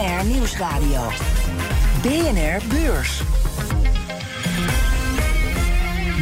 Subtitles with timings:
[0.00, 1.08] BNR Nieuwsradio.
[2.02, 3.22] BNR Beurs.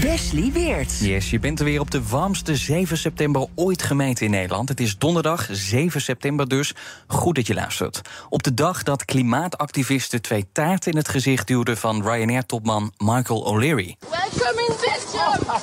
[0.00, 0.98] Wesley Weert.
[0.98, 4.68] Yes, je bent er weer op de warmste 7 september ooit gemeten in Nederland.
[4.68, 6.74] Het is donderdag 7 september dus.
[7.06, 8.00] Goed dat je luistert.
[8.28, 13.96] Op de dag dat klimaatactivisten twee taarten in het gezicht duwden van Ryanair-topman Michael O'Leary.
[14.00, 15.60] Welcome in Belgium!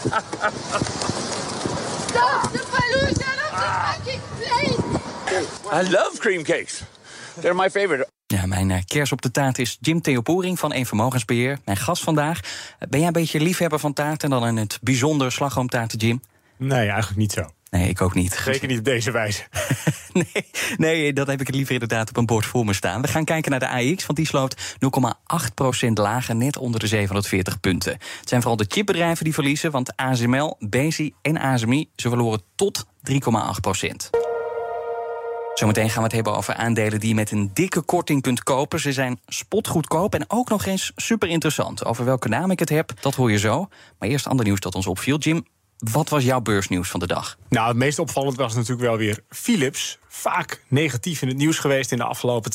[2.08, 5.88] Stop the pollution of the fucking place!
[5.88, 6.84] I love cream cakes.
[7.40, 8.08] They're my favorite.
[8.28, 11.60] Ja, mijn eh, kers op de taart is Jim Theopoering van Een Vermogensbeheer.
[11.66, 12.40] Mijn gast vandaag.
[12.90, 16.22] Ben jij een beetje liefhebber van taarten dan in het bijzonder slagroomtaarten, Jim?
[16.58, 17.50] Nee, eigenlijk niet zo.
[17.70, 18.34] Nee, ik ook niet.
[18.34, 19.44] Zeker niet op deze wijze.
[20.14, 20.46] nee,
[20.78, 23.02] nee, dat heb ik het liever inderdaad op een bord voor me staan.
[23.02, 24.76] We gaan kijken naar de AX, want die sloot
[25.86, 27.92] 0,8% lager, net onder de 740 punten.
[27.92, 32.86] Het zijn vooral de chipbedrijven die verliezen, want ASML, Bezi en ASMI, ze verloren tot
[33.12, 34.25] 3,8%.
[35.56, 38.80] Zometeen gaan we het hebben over aandelen die je met een dikke korting kunt kopen.
[38.80, 41.86] Ze zijn spotgoedkoop en ook nog eens super interessant.
[41.86, 43.68] Over welke naam ik het heb, dat hoor je zo.
[44.00, 45.18] Maar eerst ander nieuws dat ons opviel.
[45.18, 45.46] Jim,
[45.78, 47.38] wat was jouw beursnieuws van de dag?
[47.50, 50.00] Nou, het meest opvallend was natuurlijk wel weer Philips.
[50.18, 52.52] Vaak negatief in het nieuws geweest in de afgelopen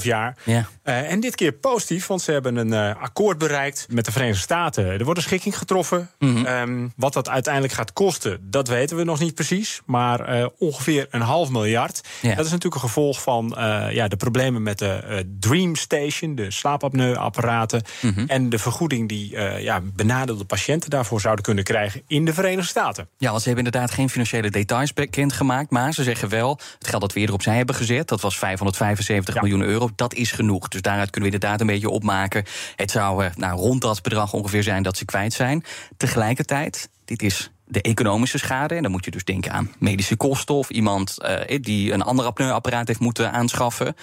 [0.00, 0.36] 2,5 jaar.
[0.44, 0.68] Ja.
[0.84, 4.42] Uh, en dit keer positief, want ze hebben een uh, akkoord bereikt met de Verenigde
[4.42, 4.86] Staten.
[4.86, 6.10] Er wordt een schikking getroffen.
[6.18, 6.46] Mm -hmm.
[6.46, 9.80] um, wat dat uiteindelijk gaat kosten, dat weten we nog niet precies.
[9.86, 12.00] Maar uh, ongeveer een half miljard.
[12.22, 12.34] Ja.
[12.34, 13.52] Dat is natuurlijk een gevolg van
[13.90, 17.82] ja, de problemen met de Dream Station, de slaapapneuapparaten.
[18.00, 18.28] Mm -hmm.
[18.28, 23.08] En de vergoeding die ja, benadeelde patiënten daarvoor zouden kunnen krijgen in de Verenigde Staten.
[23.18, 25.70] Ja, want ze hebben inderdaad geen financiële details bekendgemaakt.
[25.70, 29.34] Maar ze zeggen wel, het geld dat we eerder opzij hebben gezet, dat was 575
[29.34, 29.40] ja.
[29.40, 30.68] miljoen euro, dat is genoeg.
[30.68, 32.44] Dus daaruit kunnen we inderdaad een beetje opmaken.
[32.76, 35.64] Het zou nou, rond dat bedrag ongeveer zijn dat ze kwijt zijn.
[35.96, 38.74] Tegelijkertijd, dit is de economische schade.
[38.74, 42.24] En dan moet je dus denken aan medische kosten of iemand uh, die een ander
[42.24, 43.94] apneuapparaat heeft moeten aanschaffen.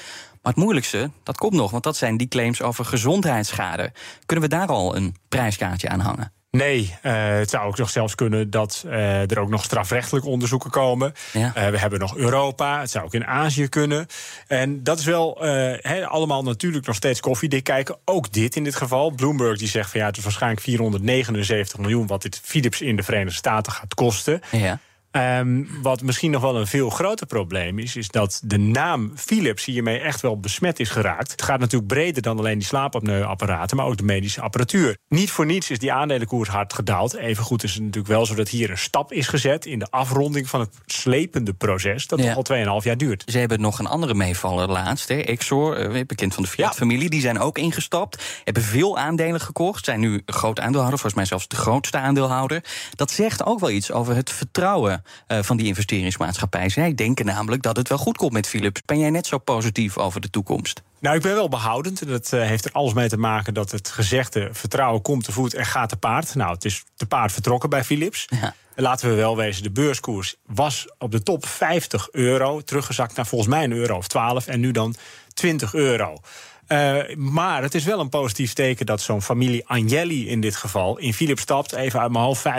[0.41, 3.91] Maar het moeilijkste, dat komt nog, want dat zijn die claims over gezondheidsschade.
[4.25, 6.31] Kunnen we daar al een prijskaartje aan hangen?
[6.51, 10.69] Nee, uh, het zou ook nog zelfs kunnen dat uh, er ook nog strafrechtelijke onderzoeken
[10.69, 11.13] komen.
[11.34, 11.53] Ja.
[11.57, 14.07] Uh, we hebben nog Europa, het zou ook in Azië kunnen.
[14.47, 15.38] En dat is wel
[15.81, 17.97] he, allemaal natuurlijk nog steeds koffiedik kijken.
[18.06, 19.11] Ook dit in dit geval.
[19.11, 22.07] Bloomberg die zegt van ja, het is waarschijnlijk 479 miljoen...
[22.07, 24.41] wat dit Philips in de Verenigde Staten gaat kosten.
[24.51, 24.79] Ja.
[25.11, 29.66] Um, wat misschien nog wel een veel groter probleem is, is dat de naam Philips
[29.66, 31.31] hiermee echt wel besmet is geraakt.
[31.31, 34.97] Het gaat natuurlijk breder dan alleen die slaapapneuapparaten, maar ook de medische apparatuur.
[35.07, 37.16] Niet voor niets is die aandelenkoers hard gedaald.
[37.16, 40.49] Evengoed is het natuurlijk wel zo dat hier een stap is gezet in de afronding
[40.49, 42.33] van het slepende proces, dat ja.
[42.33, 42.45] al
[42.81, 43.23] 2,5 jaar duurt.
[43.25, 45.16] Ze hebben nog een andere meevaller laatst, hè?
[45.16, 47.09] Exor, uh, bekend van de Fiat-familie, ja.
[47.09, 51.47] die zijn ook ingestapt, hebben veel aandelen gekocht, zijn nu groot aandeelhouder, volgens mij zelfs
[51.47, 52.63] de grootste aandeelhouder.
[52.95, 56.69] Dat zegt ook wel iets over het vertrouwen uh, van die investeringsmaatschappij.
[56.69, 58.81] Zij denken namelijk dat het wel goed komt met Philips.
[58.85, 60.81] Ben jij net zo positief over de toekomst?
[61.00, 62.07] Nou, ik ben wel behoudend.
[62.07, 65.53] Dat uh, heeft er alles mee te maken dat het gezegde vertrouwen komt te voet
[65.53, 66.35] en gaat te paard.
[66.35, 68.28] Nou, het is te paard vertrokken bij Philips.
[68.41, 68.56] Ja.
[68.75, 72.61] Laten we wel wezen, de beurskoers was op de top 50 euro.
[72.61, 74.95] Teruggezakt naar volgens mij een euro of 12 en nu dan
[75.34, 76.17] 20 euro.
[76.72, 80.98] Uh, maar het is wel een positief teken dat zo'n familie Agnelli in dit geval
[80.98, 81.74] in Philips stapt.
[81.74, 82.50] Even uit mijn hoofd, 15%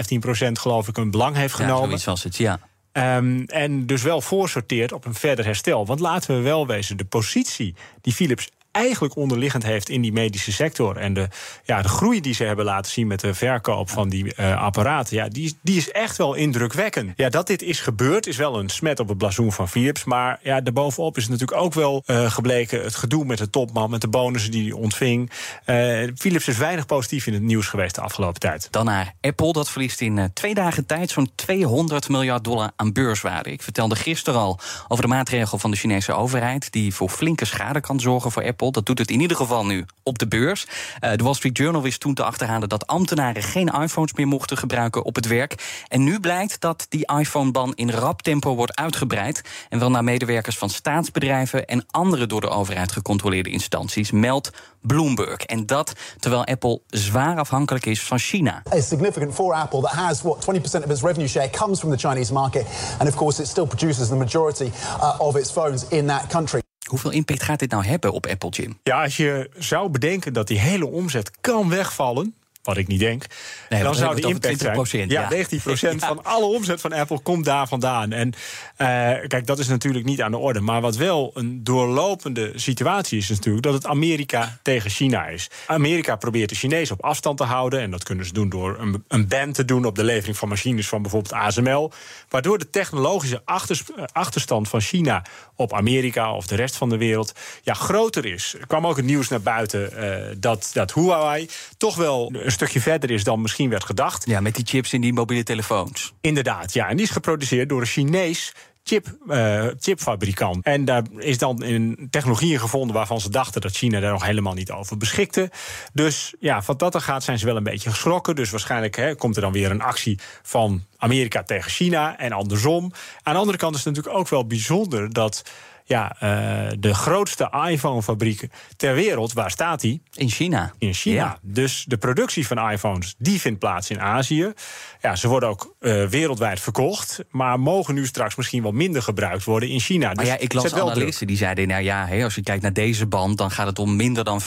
[0.53, 1.81] geloof ik een belang heeft genomen.
[1.81, 2.61] Ja, zoiets was het, ja.
[2.93, 5.87] Um, en dus wel voorsorteert op een verder herstel.
[5.87, 10.53] Want laten we wel wezen, de positie die Philips eigenlijk onderliggend heeft in die medische
[10.53, 10.97] sector.
[10.97, 11.29] En de,
[11.65, 15.17] ja, de groei die ze hebben laten zien met de verkoop van die uh, apparaten,
[15.17, 17.13] ja, die, die is echt wel indrukwekkend.
[17.17, 20.05] Ja, dat dit is gebeurd, is wel een smet op het blazoen van Philips.
[20.05, 24.01] Maar ja, daarbovenop is natuurlijk ook wel uh, gebleken het gedoe met de topman, met
[24.01, 25.31] de bonussen die hij ontving.
[25.67, 28.69] Uh, Philips is weinig positief in het nieuws geweest de afgelopen tijd.
[28.71, 33.51] Dan naar Apple, dat verliest in twee dagen tijd zo'n 200 miljard dollar aan beurswaarde.
[33.51, 37.81] Ik vertelde gisteren al over de maatregel van de Chinese overheid, die voor flinke schade
[37.81, 38.62] kan zorgen voor Apple.
[38.71, 40.67] Dat doet het in ieder geval nu op de beurs.
[41.01, 44.59] Uh, de Wall Street Journal wist toen te achterhalen dat ambtenaren geen iPhones meer mochten
[44.59, 45.85] gebruiken op het werk.
[45.89, 49.43] En nu blijkt dat die iPhone-ban in rap tempo wordt uitgebreid.
[49.69, 54.51] En wel naar medewerkers van staatsbedrijven en andere door de overheid gecontroleerde instanties, meldt
[54.81, 55.39] Bloomberg.
[55.39, 58.63] En dat terwijl Apple zwaar afhankelijk is van China.
[58.73, 62.09] It's significant for Apple that has what 20% of its revenue share comes from the
[62.09, 62.67] Chinese market.
[62.99, 64.71] And of course, it still produces the majority
[65.01, 66.61] uh, of its phones in that country.
[66.93, 68.79] Hoeveel impact gaat dit nou hebben op Apple, Jim?
[68.83, 72.35] Ja, als je zou bedenken dat die hele omzet kan wegvallen.
[72.63, 73.25] Wat ik niet denk.
[73.69, 75.09] Nee, dan zou de impact over zijn.
[75.09, 75.47] 20%, Ja, ja.
[75.47, 76.07] 19% Ja.
[76.15, 78.13] van alle omzet van Apple komt daar vandaan.
[78.13, 78.33] En
[78.77, 78.87] eh,
[79.29, 80.61] kijk, dat is natuurlijk niet aan de orde.
[80.61, 85.51] Maar wat wel een doorlopende situatie is, is natuurlijk dat het Amerika tegen China is.
[85.67, 87.81] Amerika probeert de Chinezen op afstand te houden.
[87.81, 90.49] En dat kunnen ze doen door een, een ban te doen op de levering van
[90.49, 91.93] machines van bijvoorbeeld ASML.
[92.29, 95.25] Waardoor de technologische achters- achterstand van China
[95.63, 97.33] op Amerika of de rest van de wereld
[97.63, 98.55] ja, groter is.
[98.61, 102.81] Er kwam ook het nieuws naar buiten eh, dat, dat Huawei toch wel een stukje
[102.81, 104.27] verder is dan misschien werd gedacht.
[104.27, 106.13] Ja, met die chips in die mobiele telefoons.
[106.21, 106.89] Inderdaad, ja.
[106.89, 108.53] En die is geproduceerd door een Chinees
[108.85, 110.65] chip, eh, chipfabrikant.
[110.65, 114.27] En daar is dan een technologie in gevonden waarvan ze dachten dat China daar nog
[114.27, 115.51] helemaal niet over beschikte.
[115.93, 118.35] Dus ja, van dat er gaat zijn ze wel een beetje geschrokken.
[118.35, 122.93] Dus waarschijnlijk hè, komt er dan weer een actie van Amerika tegen China en andersom.
[123.23, 125.43] Aan de andere kant is het natuurlijk ook wel bijzonder dat.
[125.85, 130.03] Ja, eh, de grootste iPhone-fabrieken ter wereld, waar staat die?
[130.15, 130.73] In China.
[130.79, 131.15] In China.
[131.17, 131.39] Ja.
[131.43, 134.53] Dus de productie van iPhones die vindt plaats in Azië.
[135.01, 139.45] Ja, ze worden ook eh, wereldwijd verkocht, maar mogen nu straks misschien wel minder gebruikt
[139.45, 140.07] worden in China.
[140.07, 140.97] Maar Dus ja, ik las wel druk.
[140.97, 141.69] analisten die zeiden...
[141.69, 143.39] nou ja, als je kijkt naar deze band...
[143.39, 144.47] dan gaat het om minder dan 500.000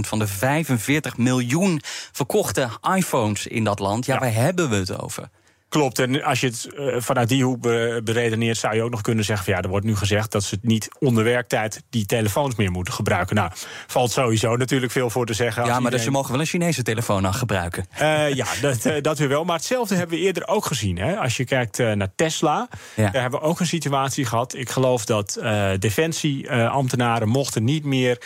[0.00, 1.80] van de 45 miljoen
[2.12, 4.06] verkochte iPhones in dat land.
[4.06, 4.20] Ja, Ja.
[4.20, 5.28] waar hebben we het over?
[5.70, 9.00] Klopt, en als je het eh, vanuit die hoek be- beredeneert, zou je ook nog
[9.00, 12.54] kunnen zeggen: van, ja, er wordt nu gezegd dat ze niet onder werktijd die telefoons
[12.54, 13.36] meer moeten gebruiken.
[13.36, 13.50] Nou,
[13.86, 15.62] valt sowieso natuurlijk veel voor te zeggen.
[15.64, 17.86] Ja, maar dus ze iedereen- mogen wel een Chinese telefoon nog gebruiken.
[17.90, 19.44] Eh, ja, dat, eh, dat weer wel.
[19.44, 20.98] Maar hetzelfde hebben we eerder ook gezien.
[20.98, 21.16] Hè?
[21.16, 23.10] Als je kijkt naar Tesla, Ja.
[23.10, 24.54] daar hebben we ook een situatie gehad.
[24.54, 25.38] Ik geloof dat
[25.78, 28.18] defensieambtenaren mochten niet meer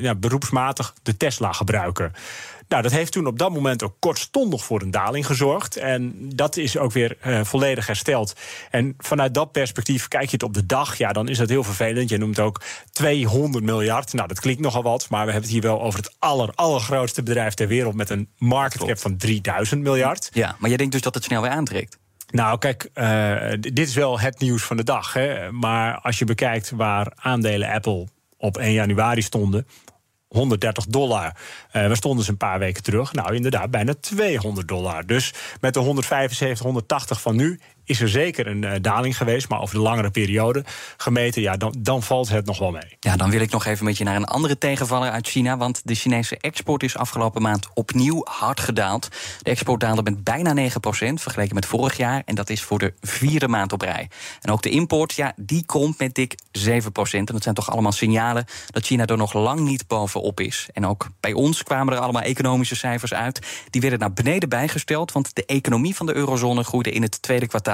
[0.00, 2.12] ja, beroepsmatig de Tesla gebruiken.
[2.72, 5.76] Nou, dat heeft toen op dat moment ook kortstondig voor een daling gezorgd.
[5.76, 8.34] En dat is ook weer eh, volledig hersteld.
[8.70, 11.64] En vanuit dat perspectief, kijk je het op de dag, ja, dan is dat heel
[11.64, 12.10] vervelend.
[12.10, 14.12] Je noemt ook 200 miljard.
[14.12, 17.22] Nou, dat klinkt nogal wat, maar we hebben het hier wel over het aller, allergrootste
[17.22, 20.30] bedrijf ter wereld met een market cap van 3000 miljard.
[20.32, 21.98] Ja, maar jij denkt dus dat het snel weer aantrekt?
[22.30, 25.12] Nou, kijk, eh, dit is wel het nieuws van de dag.
[25.12, 25.50] Hè.
[25.50, 29.66] Maar als je bekijkt waar aandelen Apple op 1 januari stonden.
[30.32, 31.36] 130 dollar.
[31.70, 33.12] Eh waar stonden ze een paar weken terug?
[33.12, 35.06] Nou, inderdaad, bijna 200 dollar.
[35.06, 39.48] Dus met de 175, 180 van nu is er zeker een eh, daling geweest.
[39.48, 40.64] Maar over de langere periode
[40.96, 42.96] gemeten, ja, dan, dan valt het nog wel mee.
[43.00, 45.56] Ja, dan wil ik nog even met je naar een andere tegenvaller uit China.
[45.56, 49.08] Want de Chinese export is afgelopen maand opnieuw hard gedaald.
[49.42, 50.72] De export daalde met bijna 9%
[51.14, 52.22] vergeleken met vorig jaar.
[52.24, 54.10] En dat is voor de vierde maand op rij.
[54.40, 56.70] En ook de import, ja, die komt met dik 7%.
[57.12, 60.68] En dat zijn toch allemaal signalen dat China er nog lang niet bovenop is.
[60.72, 63.46] En ook bij ons kwamen er allemaal economische cijfers uit.
[63.70, 65.12] Die werden naar beneden bijgesteld.
[65.12, 67.71] Want de economie van de eurozone groeide in het tweede kwartaal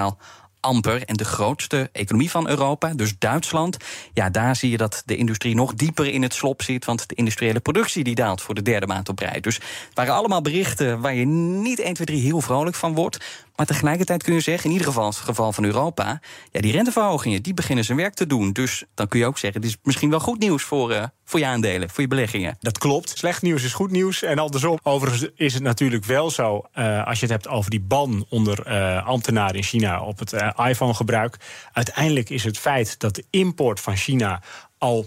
[0.60, 1.04] amper.
[1.04, 3.76] En de grootste economie van Europa, dus Duitsland,
[4.12, 6.84] ja, daar zie je dat de industrie nog dieper in het slop zit.
[6.84, 9.40] Want de industriële productie die daalt voor de derde maand op rij.
[9.40, 13.46] Dus het waren allemaal berichten waar je niet 1, 2, 3 heel vrolijk van wordt.
[13.58, 16.20] Maar tegelijkertijd kun je zeggen, in ieder geval in het geval van Europa,
[16.50, 18.52] ja, die renteverhogingen die beginnen zijn werk te doen.
[18.52, 21.40] Dus dan kun je ook zeggen, dit is misschien wel goed nieuws voor, eh, voor
[21.40, 22.56] je aandelen, voor je beleggingen.
[22.60, 23.19] Dat klopt.
[23.19, 24.22] Slecht nieuws is goed nieuws.
[24.22, 24.78] En andersom.
[24.82, 26.66] Overigens is het natuurlijk wel zo.
[26.72, 30.32] eh, als je het hebt over die ban onder eh, ambtenaren in China op het
[30.56, 31.37] iPhone-gebruik.
[31.72, 34.43] Uiteindelijk is het feit dat de import van China
[34.78, 35.06] al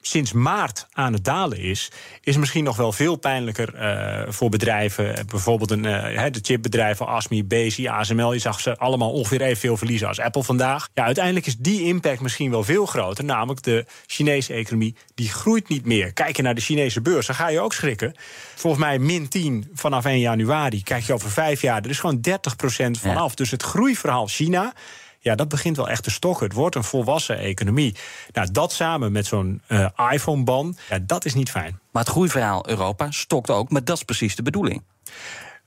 [0.00, 1.90] sinds maart aan het dalen is,
[2.22, 5.26] is misschien nog wel veel pijnlijker eh, voor bedrijven.
[5.26, 8.32] Bijvoorbeeld een, eh, de chipbedrijven ASMI, Bezi, ASML.
[8.32, 10.88] Je zag ze allemaal ongeveer evenveel verliezen als Apple vandaag.
[10.94, 13.24] Ja, uiteindelijk is die impact misschien wel veel groter.
[13.24, 16.12] Namelijk de Chinese economie, die groeit niet meer.
[16.12, 18.14] Kijk je naar de Chinese beurs, dan ga je ook schrikken.
[18.54, 20.82] Volgens mij min 10 vanaf 1 januari.
[20.82, 23.34] Kijk je over vijf jaar, er is gewoon 30% vanaf.
[23.34, 24.74] Dus het groeiverhaal China...
[25.20, 26.46] Ja, dat begint wel echt te stokken.
[26.46, 27.94] Het wordt een volwassen economie.
[28.32, 31.78] Nou, dat samen met zo'n eh, iPhone-ban, ja, dat is niet fijn.
[31.92, 34.82] Maar het groeiverhaal Europa stokt ook, maar dat is precies de bedoeling.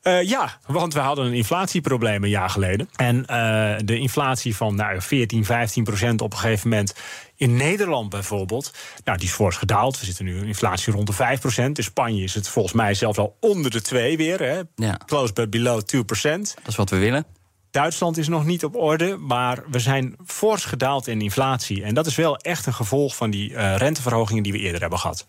[0.01, 2.89] Eh, ja, want we hadden een inflatieprobleem een jaar geleden.
[2.95, 6.95] En eh, de inflatie van nou, 14, 15 procent op een gegeven moment
[7.35, 9.99] in Nederland bijvoorbeeld, nou, die is fors gedaald.
[9.99, 11.77] We zitten nu een inflatie rond de 5 procent.
[11.77, 14.39] In Spanje is het volgens mij zelfs al onder de 2 weer.
[14.39, 14.61] Hè.
[14.75, 14.99] Ja.
[15.05, 16.53] Close but below 2 procent.
[16.55, 17.25] Dat is wat we willen.
[17.71, 21.83] Duitsland is nog niet op orde, maar we zijn fors gedaald in inflatie.
[21.83, 24.99] En dat is wel echt een gevolg van die eh, renteverhogingen die we eerder hebben
[24.99, 25.27] gehad.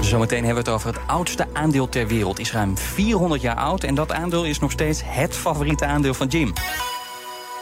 [0.00, 2.38] Zometeen hebben we het over het oudste aandeel ter wereld.
[2.38, 6.26] Is ruim 400 jaar oud en dat aandeel is nog steeds het favoriete aandeel van
[6.26, 6.52] Jim.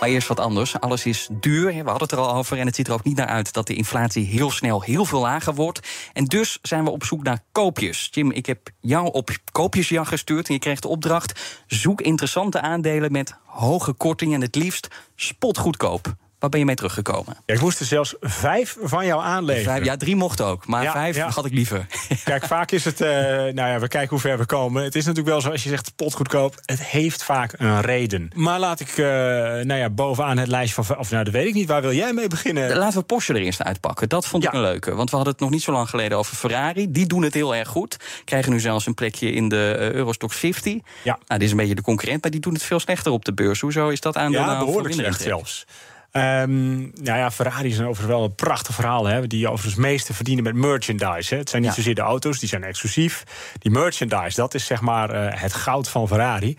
[0.02, 0.80] Maar eerst wat anders.
[0.80, 1.66] Alles is duur.
[1.66, 2.58] We hadden het er al over.
[2.58, 5.20] En het ziet er ook niet naar uit dat de inflatie heel snel heel veel
[5.20, 5.88] lager wordt.
[6.12, 8.08] En dus zijn we op zoek naar koopjes.
[8.10, 10.48] Jim, ik heb jou op koopjesjacht gestuurd.
[10.48, 14.34] En je kreeg de opdracht: zoek interessante aandelen met hoge korting.
[14.34, 16.14] En het liefst spotgoedkoop.
[16.42, 17.36] Waar ben je mee teruggekomen?
[17.46, 19.72] Ja, ik moest er zelfs vijf van jou aanleveren.
[19.72, 21.28] Vijf, ja, drie mocht ook, maar Ja, vijf ja.
[21.28, 21.86] had ik liever.
[22.24, 23.00] Kijk, vaak is het.
[23.00, 24.82] eh, nou ja, we kijken hoe ver we komen.
[24.84, 26.54] Het is natuurlijk wel zo, als je zegt potgoedkoop.
[26.64, 28.30] Het heeft vaak een reden.
[28.34, 30.98] Maar laat ik, eh, nou ja, bovenaan het lijstje van.
[30.98, 31.68] Of nou, dat weet ik niet.
[31.68, 32.76] Waar wil jij mee beginnen?
[32.76, 34.08] Laten we Porsche er eerst uitpakken.
[34.08, 34.94] Dat vond ik een leuke.
[34.94, 36.90] Want we hadden het nog niet zo lang geleden over Ferrari.
[36.90, 37.96] Die doen het heel erg goed.
[38.24, 40.72] Krijgen nu zelfs een plekje in de eh, Eurostock 50.
[40.72, 40.80] Ja.
[41.04, 43.32] Nou, dit is een beetje de concurrent, maar die doen het veel slechter op de
[43.34, 43.60] beurs.
[43.60, 45.66] Hoezo is dat aandeel Ja, behoorlijk slecht zelfs.
[46.12, 49.06] Ehm, nou ja, Ferrari is overigens wel een prachtig verhaal.
[49.06, 51.34] Hè, die overigens het meeste verdienen met merchandise.
[51.34, 51.40] Hè.
[51.40, 51.76] Het zijn niet Ja.
[51.76, 53.24] zozeer de auto's, die zijn exclusief.
[53.58, 56.56] Die merchandise, dat is zeg maar eh, het goud van Ferrari.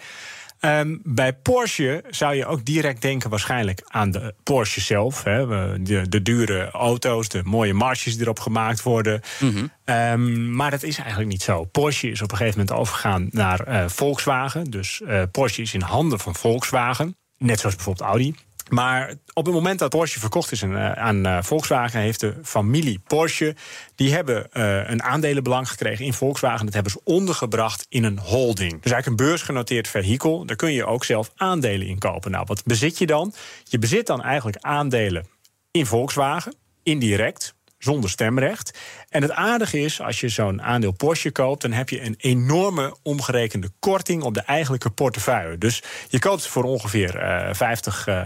[0.59, 5.23] Ehm, bij Porsche zou je ook direct denken waarschijnlijk aan de Porsche zelf.
[5.23, 5.47] Hè,
[5.83, 9.21] de, de dure auto's, de mooie marges die erop gemaakt worden.
[9.85, 11.63] Ehm, maar dat is eigenlijk niet zo.
[11.63, 14.63] Porsche is op een gegeven moment overgegaan naar eh, Volkswagen.
[14.63, 17.15] Dus eh, Porsche is in handen van Volkswagen.
[17.37, 18.35] Net zoals bijvoorbeeld Audi.
[18.69, 22.99] Maar op het moment dat Porsche verkocht is aan, eh, eh, Volkswagen, heeft de familie
[22.99, 23.55] Porsche.
[23.95, 26.65] die hebben eh, een aandelenbelang gekregen in Volkswagen.
[26.65, 28.81] Dat hebben ze ondergebracht in een holding.
[28.81, 30.45] Dus eigenlijk een beursgenoteerd vehikel.
[30.45, 32.31] Daar kun je ook zelf aandelen in kopen.
[32.31, 33.33] Nou, wat bezit je dan?
[33.63, 35.27] Je bezit dan eigenlijk aandelen
[35.71, 38.79] in Volkswagen, indirect, zonder stemrecht.
[39.13, 42.95] En het aardige is, als je zo'n aandeel Porsche koopt, dan heb je een enorme
[43.03, 45.57] omgerekende korting op de eigenlijke portefeuille.
[45.57, 48.23] Dus je koopt ze voor ongeveer eh, 50, eh,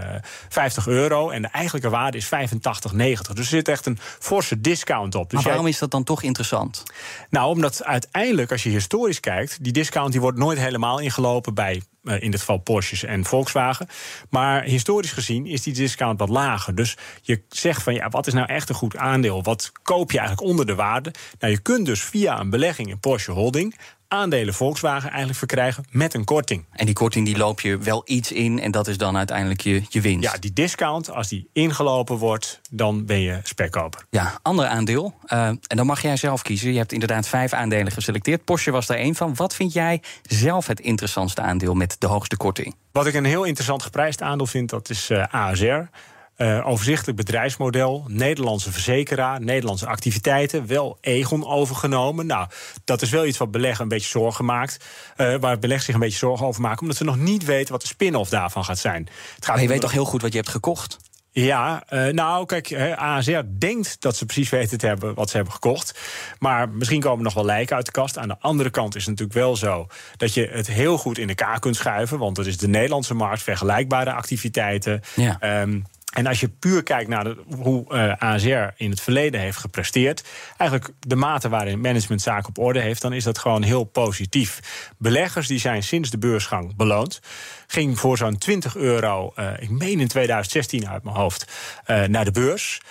[0.50, 3.34] 50 euro en de eigenlijke waarde is 85,90.
[3.36, 5.24] Dus er zit echt een forse discount op.
[5.24, 6.84] Dus Maar jij- waarom is dat dan toch interessant?
[7.30, 11.82] nou, omdat uiteindelijk, als je historisch kijkt, die discount die wordt nooit helemaal ingelopen bij.
[12.04, 13.88] eh, In dit geval Porsches en Volkswagen.
[14.30, 16.76] Maar historisch gezien is die discount wat lager.
[16.76, 19.44] Dus je zegt van ja, wat is nou echt een goed aandeel?
[19.44, 21.14] Wat koop je eigenlijk onder de waarde?
[21.40, 23.76] Nou, je kunt dus via een belegging in Porsche Holding
[24.08, 26.66] aandelen Volkswagen eigenlijk verkrijgen met een korting.
[26.72, 29.84] En die korting die loop je wel iets in en dat is dan uiteindelijk je,
[29.90, 30.24] je winst.
[30.24, 34.06] Ja, die discount, als die ingelopen wordt, dan ben je spekkoper.
[34.10, 35.14] Ja, ander aandeel.
[35.26, 36.72] Eh, en dan mag jij zelf kiezen.
[36.72, 38.44] Je hebt inderdaad vijf aandelen geselecteerd.
[38.44, 39.36] Porsche was daar één van.
[39.36, 42.76] Wat vind jij zelf het interessantste aandeel met de hoogste korting?
[42.92, 45.90] Wat ik een heel interessant geprijsd aandeel vind, dat is eh, ASR.
[46.38, 52.26] Eh, overzichtelijk bedrijfsmodel, Nederlandse verzekeraar, Nederlandse activiteiten, wel Egon overgenomen.
[52.26, 52.48] Nou,
[52.84, 54.86] dat is wel iets wat beleggen een beetje zorgen maakt.
[55.16, 57.82] eh, waar beleggers zich een beetje zorgen over maken, omdat ze nog niet weten wat
[57.82, 59.08] de spin-off daarvan gaat zijn.
[59.36, 60.98] Het gaat Maar je weet toch heel goed wat je hebt gekocht?
[61.32, 65.36] ja, eh, nou kijk, hè, ASR denkt dat ze precies weten te hebben wat ze
[65.36, 66.00] hebben gekocht.
[66.40, 68.18] Maar misschien komen er nog wel lijken uit de kast.
[68.18, 71.30] Aan de andere kant is het natuurlijk wel zo dat je het heel goed in
[71.30, 72.18] elkaar kunt schuiven.
[72.20, 75.02] Want het is de Nederlandse markt, vergelijkbare activiteiten.
[75.16, 75.38] Ja.
[75.40, 75.80] Ehm,
[76.18, 80.24] en als je puur kijkt naar de- hoe eh, ASR in het verleden heeft gepresteerd,
[80.58, 84.60] eigenlijk de mate waarin management zaken op orde heeft, dan is dat gewoon heel positief.
[84.98, 87.20] Beleggers die zijn sinds de beursgang beloond.
[87.68, 91.52] Ging voor zo'n 20 euro, eh, ik meen in 2016 uit mijn hoofd,
[91.86, 92.82] eh, naar de beurs.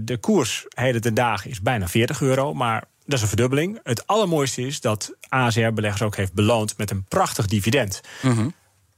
[0.00, 3.80] De koers heden ten dagen is bijna 40 euro, maar dat is een verdubbeling.
[3.82, 8.00] Het allermooiste is dat ASR beleggers ook heeft beloond met een prachtig dividend.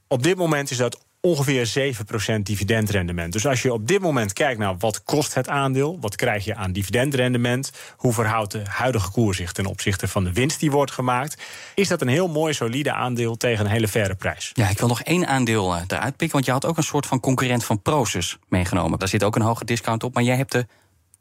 [0.09, 1.95] Op dit moment is dat ongeveer
[2.39, 3.33] 7% dividendrendement.
[3.33, 6.55] Dus als je op dit moment kijkt naar wat kost het aandeel, wat krijg je
[6.55, 10.91] aan dividendrendement, hoe verhoudt de huidige koers zich ten opzichte van de winst die wordt
[10.91, 11.43] gemaakt,
[11.75, 14.51] is dat een heel mooi solide aandeel tegen een hele faire prijs.
[14.55, 16.31] Ja, ik wil nog één aandeel eh, eruit pikken.
[16.33, 18.99] Want je had ook een soort van concurrent van Proces meegenomen.
[18.99, 20.15] Daar zit ook een hoge discount op.
[20.15, 20.67] Maar jij hebt de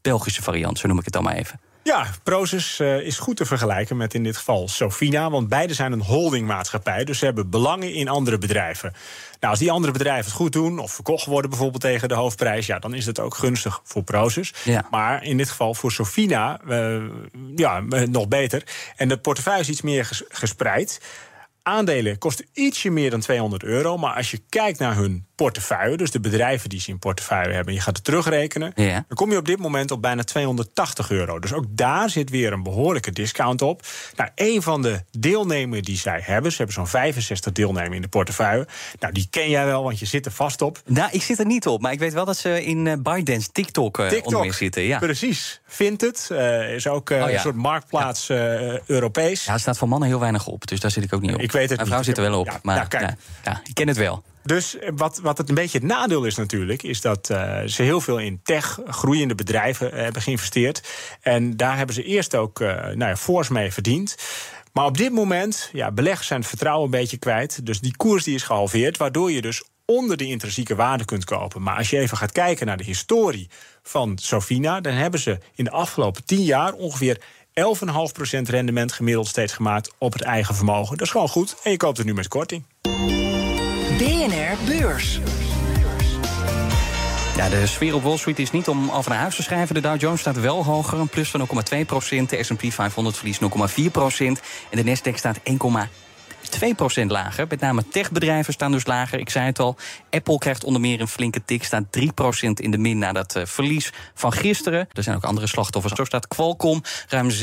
[0.01, 1.59] Belgische variant, zo noem ik het dan maar even.
[1.87, 5.29] Ja, Proces eh, is goed te vergelijken met in dit geval Sofina.
[5.29, 7.03] Want beide zijn een holdingmaatschappij.
[7.05, 8.93] Dus ze hebben belangen in andere bedrijven.
[9.39, 12.65] Nou, als die andere bedrijven het goed doen, of verkocht worden bijvoorbeeld tegen de hoofdprijs,
[12.65, 14.53] ja, dan is dat ook gunstig voor Proces.
[14.63, 14.87] Ja.
[14.91, 17.01] Maar in dit geval voor Sofina, eh,
[17.55, 18.63] ja, eh, nog beter.
[18.95, 21.01] En de portefeuille is iets meer ges- gespreid.
[21.71, 23.97] Aandelen kosten ietsje meer dan 200 euro.
[23.97, 27.73] Maar als je kijkt naar hun portefeuille, dus de bedrijven die ze in portefeuille hebben,
[27.73, 28.93] je gaat het terugrekenen, Ja.
[29.07, 31.39] dan kom je op dit moment op bijna 280 euro.
[31.39, 33.81] Dus ook daar zit weer een behoorlijke discount op.
[34.15, 38.07] Nou, een van de deelnemers die zij hebben, ze hebben zo'n 65 deelnemers in de
[38.07, 38.67] portefeuille.
[38.99, 40.81] Nou, die ken jij wel, want je zit er vast op.
[40.85, 41.81] Nou, ik zit er niet op.
[41.81, 44.83] Maar ik weet wel dat ze in eh ByteDance TikTok, onder meer zitten.
[44.83, 44.97] Ja.
[44.99, 45.61] precies.
[45.67, 46.27] Vindt het.
[46.31, 47.29] eh, is ook Oh ja.
[47.33, 48.29] een soort marktplaats
[48.85, 49.45] Europees.
[49.45, 50.67] ja, er staat voor mannen heel weinig op.
[50.67, 51.41] Dus daar zit ik ook niet op.
[51.41, 52.07] Ik weet het Mijn vrouw niet.
[52.07, 52.45] zit er wel op.
[52.45, 53.03] Ja, maar nou, kijk.
[53.03, 54.23] Ja, ja, ik ken het wel.
[54.43, 57.83] Dus eh, wat, wat het een beetje het nadeel is natuurlijk, is dat eh, ze
[57.83, 60.87] heel veel in tech, groeiende bedrijven eh, hebben geïnvesteerd.
[61.21, 64.15] En daar hebben ze eerst ook eh nou ja, fors mee verdiend.
[64.73, 67.65] Maar op dit moment, ja, beleggers zijn het vertrouwen een beetje kwijt.
[67.65, 71.61] Dus die koers die is gehalveerd, waardoor je dus onder de intrinsieke waarde kunt kopen.
[71.61, 73.49] Maar als je even gaat kijken naar de historie
[73.83, 77.21] van Sofina, dan hebben ze in de afgelopen 10 jaar ongeveer
[77.57, 80.97] 11,5% rendement gemiddeld steeds gemaakt op het eigen vermogen.
[80.97, 81.55] Dat is gewoon goed.
[81.63, 82.65] En je koopt het nu met korting.
[83.97, 85.19] BNR Beurs.
[87.37, 89.75] Ja, de sfeer op Wall Street is niet om over naar huis te schrijven.
[89.75, 92.29] De Dow Jones staat wel hoger, een plus van 0,2 procent.
[92.29, 94.41] De S&P 500 verliest 0,4 procent.
[94.69, 95.39] En de Nasdaq staat
[96.49, 97.45] 1,2% lager.
[97.49, 99.19] Met name techbedrijven staan dus lager.
[99.19, 99.75] Ik zei het al,
[100.09, 101.63] Apple krijgt onder meer een flinke tik.
[101.63, 102.01] Staat 3%
[102.53, 104.87] in de min na dat uh, verlies van gisteren.
[104.93, 105.93] Er zijn ook andere slachtoffers.
[105.93, 107.33] Zo staat Qualcomm ruim 6%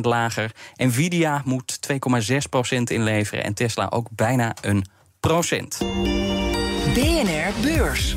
[0.00, 0.50] lager.
[0.76, 3.44] Nvidia moet 2,6% inleveren.
[3.44, 4.84] En Tesla ook bijna een
[5.20, 5.78] procent.
[6.94, 8.16] BNR Beurs.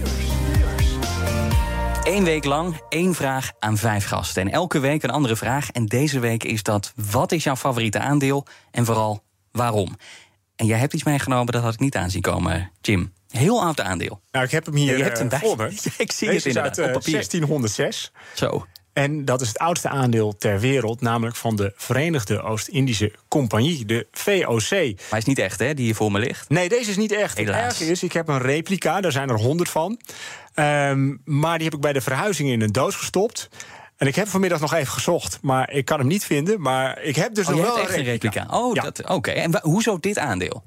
[2.04, 4.42] Eén week lang één vraag aan vijf gasten.
[4.42, 5.72] En elke week een andere vraag.
[5.72, 8.46] En deze week is dat: wat is jouw favoriete aandeel?
[8.72, 9.98] En vooral waarom?
[10.56, 13.14] En jij hebt iets meegenomen, dat had ik niet aanzien komen, Jim.
[13.30, 14.22] Heel oud aandeel.
[14.32, 15.64] Nou, ik heb hem hier Ja, je hebt hem bij- voor me.
[15.84, 17.12] Ja, ik zie Deze het inderdaad, is uit op eh, papier.
[17.14, 18.12] 1606.
[18.34, 18.66] Zo.
[18.94, 24.08] En dat is het oudste aandeel ter wereld, namelijk van de Verenigde Oost-Indische Compagnie, de
[24.12, 24.70] VOC.
[24.72, 26.50] Maar hij is niet echt, hè, die hier voor me ligt.
[26.50, 27.38] Nee, deze is niet echt.
[27.38, 27.80] Het Helaas.
[27.80, 30.00] erge is, ik heb een replica, daar zijn er honderd van.
[30.54, 33.50] Ehm, maar die heb ik bij de verhuizing in een doos gestopt.
[34.04, 36.62] En ik heb vanmiddag nog even gezocht, maar ik kan hem niet vinden.
[36.62, 38.48] Maar ik heb dus Oh, nog wel echt een replica.
[38.52, 38.82] Oh, Ja.
[38.82, 39.32] dat- oké.
[39.32, 40.64] En hoezo dit aandeel?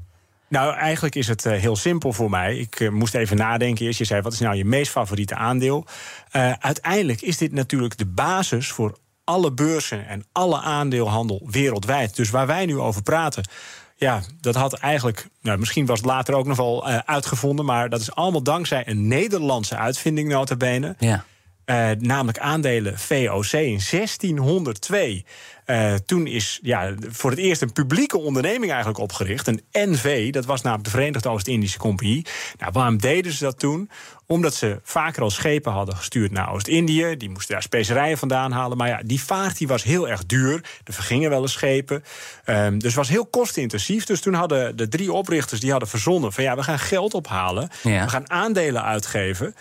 [0.48, 2.56] Nou, eigenlijk is het eh, heel simpel voor mij.
[2.56, 3.86] Ik eh, moest even nadenken.
[3.86, 5.86] Eerst je zei, wat is nou je meest favoriete aandeel?
[6.30, 12.16] Eh, uiteindelijk is dit natuurlijk de basis voor alle beurzen en alle aandeelhandel wereldwijd.
[12.16, 13.48] Dus waar wij nu over praten.
[13.96, 18.00] Ja, dat had eigenlijk, nou, misschien was het later ook nog wel uitgevonden, maar dat
[18.00, 20.94] is allemaal dankzij een Nederlandse uitvinding, nota bene.
[20.98, 21.24] Ja.
[21.66, 25.24] Eh, namelijk aandelen VOC in 1602.
[25.64, 29.46] Eh, toen is ja, voor het eerst een publieke onderneming eigenlijk opgericht.
[29.46, 32.26] Een NV, dat was namelijk de Verenigde Oost-Indische Compagnie.
[32.58, 33.90] Nou, waarom deden ze dat toen?
[34.26, 37.16] Omdat ze vaker al schepen hadden gestuurd naar Oost-Indië.
[37.16, 38.76] Die moesten daar specerijen vandaan halen.
[38.76, 40.64] Maar ja, die vaart die was heel erg duur.
[40.84, 42.04] Er vergingen wel eens schepen.
[42.44, 44.04] Ehm, dus het was heel kostenintensief.
[44.04, 46.32] Dus toen hadden de drie oprichters die hadden verzonnen...
[46.32, 47.68] van ja, we gaan geld ophalen.
[47.82, 48.04] Ja.
[48.04, 49.54] We gaan aandelen uitgeven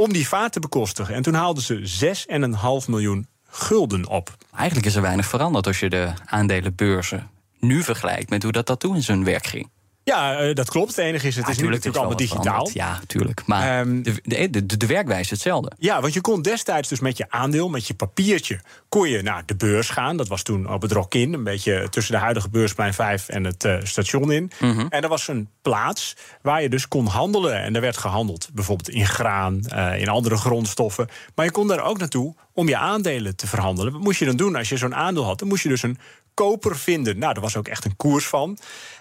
[0.00, 1.14] om die vaart te bekostigen.
[1.14, 2.24] En toen haalden ze
[2.82, 4.36] 6,5 miljoen gulden op.
[4.56, 8.80] Eigenlijk is er weinig veranderd als je de aandelenbeurzen nu vergelijkt met hoe dat, dat
[8.80, 9.70] toen in zijn werk ging.
[10.04, 10.88] Ja, eh, dat klopt.
[10.88, 12.42] Het enige is, het is natuurlijk is allemaal digitaal.
[12.42, 12.74] veranderd.
[12.74, 13.42] Ja, tuurlijk.
[13.46, 15.72] Maar Ehm, de, de, de, de werkwijze is hetzelfde.
[15.78, 18.60] Ja, want je kon destijds dus met je aandeel, met je papiertje...
[18.88, 20.16] kon je naar de beurs gaan.
[20.16, 23.64] Dat was toen op het Rokin, een beetje tussen de huidige beursplein 5 en het
[23.64, 24.50] eh, station in.
[24.60, 24.86] Mhm.
[24.88, 27.62] En er was een plaats waar je dus kon handelen.
[27.62, 31.08] En er werd gehandeld bijvoorbeeld in graan, eh, in andere grondstoffen.
[31.34, 33.92] Maar je kon daar ook naartoe om je aandelen te verhandelen.
[33.92, 35.38] Wat moest je dan doen als je zo'n aandeel had?
[35.38, 35.98] Dan moest je dus een
[36.34, 37.18] koper vinden.
[37.18, 38.58] Nou, daar was ook echt een koers van.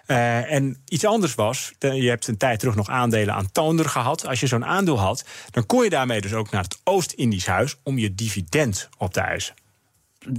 [0.09, 4.27] Eh, en iets anders was, je hebt een tijd terug nog aandelen aan Toonder gehad.
[4.27, 7.75] Als je zo'n aandeel had, dan kon je daarmee dus ook naar het Oost-Indisch huis
[7.83, 9.53] om je dividend op te eisen.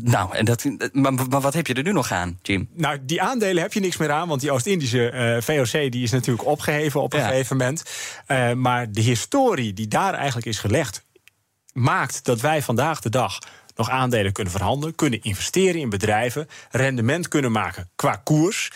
[0.02, 2.68] Nou, en dat, maar, maar wat heb je er nu nog aan, Jim?
[2.72, 6.10] Nou, die aandelen heb je niks meer aan, want die Oost-Indische eh, VOC die is
[6.10, 7.26] natuurlijk opgeheven op een Ja.
[7.28, 7.82] gegeven moment.
[8.26, 11.04] Eh, maar de historie die daar eigenlijk is gelegd,
[11.72, 13.38] maakt dat wij vandaag de dag
[13.74, 18.70] nog aandelen kunnen verhandelen, kunnen investeren in bedrijven, rendement kunnen maken qua koers.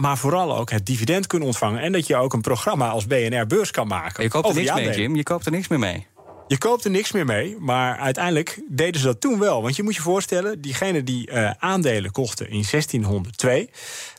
[0.00, 1.80] Maar vooral ook het dividend kunnen ontvangen.
[1.80, 4.22] En dat je ook een programma als BNR Beurs kan maken.
[4.22, 4.96] Je koopt er niks mee.
[4.96, 5.16] Jim.
[5.16, 6.06] Je koopt er niks meer mee.
[6.48, 9.62] Je koopt er niks meer mee, maar uiteindelijk deden ze dat toen wel.
[9.62, 13.70] Want je moet je voorstellen, diegenen die eh, aandelen kochten in 1602...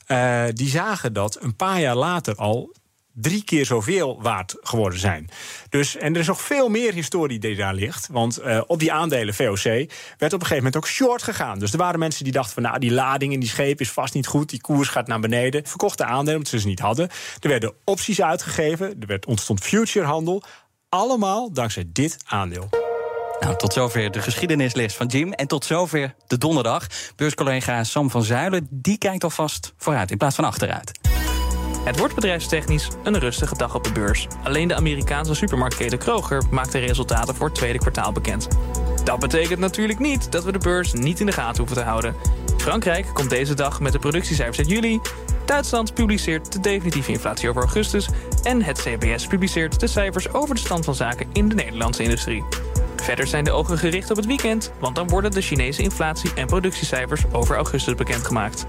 [0.05, 2.73] eh, die zagen dat een paar jaar later al
[3.19, 5.29] drie keer zoveel waard geworden zijn.
[5.69, 8.07] Dus, en er is nog veel meer historie die daar ligt.
[8.11, 11.59] Want eh, op die aandelen VOC werd op een gegeven moment ook short gegaan.
[11.59, 12.63] Dus er waren mensen die dachten van...
[12.63, 14.49] nou, die lading in die scheep is vast niet goed.
[14.49, 15.65] Die koers gaat naar beneden.
[15.65, 17.09] Verkochten aandelen omdat ze ze niet hadden.
[17.39, 18.87] Er werden opties uitgegeven.
[18.99, 20.43] Er werd, ontstond futurehandel.
[20.89, 22.69] Allemaal dankzij dit aandeel.
[23.39, 25.33] Nou, tot zover de geschiedenisles van Jim.
[25.33, 26.87] En tot zover de donderdag.
[27.15, 31.16] Beurscollega Sam van Zuilen, die kijkt alvast vooruit in plaats van achteruit.
[31.87, 34.27] Het wordt bedrijfstechnisch een rustige dag op de beurs.
[34.43, 38.47] Alleen de Amerikaanse supermarktketen Kroger maakt de resultaten voor het tweede kwartaal bekend.
[39.03, 42.15] Dat betekent natuurlijk niet dat we de beurs niet in de gaten hoeven te houden.
[42.57, 44.99] Frankrijk komt deze dag met de productiecijfers uit juli.
[45.45, 48.09] Duitsland publiceert de definitieve inflatie over augustus.
[48.43, 52.43] En het CBS publiceert de cijfers over de stand van zaken in de Nederlandse industrie.
[52.95, 56.47] Verder zijn de ogen gericht op het weekend, want dan worden de Chinese inflatie- en
[56.47, 58.65] productiecijfers over augustus bekendgemaakt.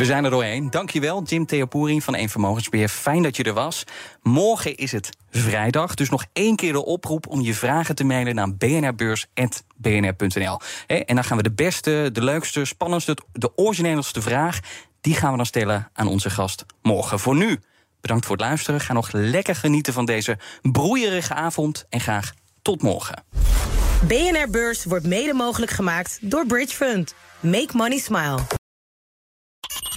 [0.00, 0.70] We zijn er doorheen.
[0.70, 2.88] Dankjewel, Jim Theopouri van Eén Vermogensbeheer.
[2.88, 3.84] Fijn dat je er was.
[4.22, 7.26] Morgen is het vrijdag, dus nog één keer de oproep...
[7.26, 10.60] om je vragen te mailen naar bnrbeurs.bnr.nl.
[10.86, 13.16] En dan gaan we de beste, de leukste, spannendste...
[13.32, 14.60] de origineelste vraag,
[15.00, 17.18] die gaan we dan stellen aan onze gast morgen.
[17.18, 17.60] Voor nu,
[18.00, 18.80] bedankt voor het luisteren.
[18.80, 21.86] Ga nog lekker genieten van deze broeierige avond...
[21.88, 22.32] en graag
[22.62, 23.24] tot morgen.
[24.06, 27.14] BNR Beurs wordt mede mogelijk gemaakt door Bridge Fund.
[27.40, 28.59] Make money smile.